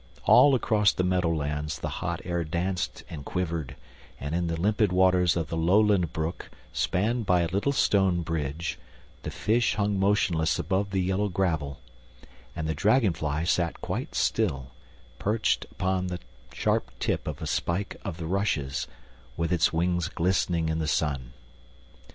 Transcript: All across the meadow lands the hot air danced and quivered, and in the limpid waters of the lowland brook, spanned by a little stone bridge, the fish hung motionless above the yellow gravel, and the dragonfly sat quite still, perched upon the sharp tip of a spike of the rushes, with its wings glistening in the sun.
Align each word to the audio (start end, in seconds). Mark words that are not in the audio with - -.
All 0.25 0.55
across 0.55 0.91
the 0.91 1.03
meadow 1.03 1.31
lands 1.31 1.77
the 1.77 1.87
hot 2.01 2.21
air 2.25 2.43
danced 2.43 3.03
and 3.07 3.23
quivered, 3.23 3.75
and 4.19 4.33
in 4.33 4.47
the 4.47 4.59
limpid 4.59 4.91
waters 4.91 5.37
of 5.37 5.49
the 5.49 5.55
lowland 5.55 6.11
brook, 6.11 6.49
spanned 6.73 7.27
by 7.27 7.41
a 7.41 7.47
little 7.47 7.71
stone 7.71 8.23
bridge, 8.23 8.79
the 9.21 9.29
fish 9.29 9.75
hung 9.75 9.99
motionless 9.99 10.57
above 10.57 10.89
the 10.89 11.01
yellow 11.03 11.29
gravel, 11.29 11.81
and 12.55 12.67
the 12.67 12.73
dragonfly 12.73 13.45
sat 13.45 13.79
quite 13.79 14.15
still, 14.15 14.71
perched 15.19 15.65
upon 15.69 16.07
the 16.07 16.17
sharp 16.51 16.89
tip 16.99 17.27
of 17.27 17.39
a 17.39 17.45
spike 17.45 17.95
of 18.03 18.17
the 18.17 18.25
rushes, 18.25 18.87
with 19.37 19.53
its 19.53 19.71
wings 19.71 20.07
glistening 20.07 20.67
in 20.67 20.79
the 20.79 20.87
sun. 20.87 21.33